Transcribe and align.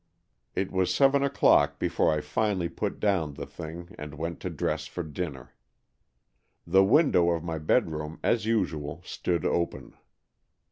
It 0.55 0.71
was 0.71 0.91
seven 0.91 1.21
o'clock 1.21 1.77
before 1.77 2.11
I 2.11 2.21
finally 2.21 2.69
put 2.69 2.99
down 2.99 3.35
the 3.35 3.45
thing 3.45 3.93
and 3.99 4.15
went 4.15 4.39
to 4.39 4.49
dress 4.49 4.87
for 4.87 5.03
dinner. 5.03 5.53
The 6.65 6.83
window 6.83 7.29
of 7.29 7.43
my 7.43 7.59
bedroom 7.59 8.19
as 8.23 8.47
usual 8.47 9.03
stood 9.05 9.45
open. 9.45 9.95